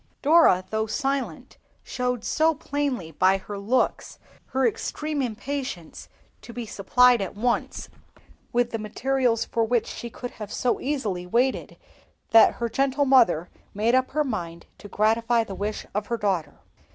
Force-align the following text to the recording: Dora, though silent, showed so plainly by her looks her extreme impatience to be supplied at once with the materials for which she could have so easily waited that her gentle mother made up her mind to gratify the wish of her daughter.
Dora, 0.23 0.65
though 0.71 0.87
silent, 0.87 1.59
showed 1.83 2.23
so 2.25 2.55
plainly 2.55 3.11
by 3.11 3.37
her 3.37 3.55
looks 3.59 4.17
her 4.47 4.65
extreme 4.67 5.21
impatience 5.21 6.09
to 6.41 6.51
be 6.51 6.65
supplied 6.65 7.21
at 7.21 7.35
once 7.35 7.87
with 8.51 8.71
the 8.71 8.79
materials 8.79 9.45
for 9.45 9.63
which 9.63 9.85
she 9.85 10.09
could 10.09 10.31
have 10.41 10.51
so 10.51 10.79
easily 10.81 11.27
waited 11.27 11.77
that 12.31 12.53
her 12.55 12.67
gentle 12.67 13.05
mother 13.05 13.51
made 13.75 13.93
up 13.93 14.09
her 14.09 14.23
mind 14.23 14.65
to 14.79 14.87
gratify 14.89 15.43
the 15.43 15.53
wish 15.53 15.85
of 15.93 16.07
her 16.07 16.17
daughter. 16.17 16.61